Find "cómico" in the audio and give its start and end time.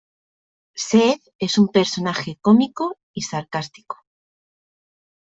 2.41-2.97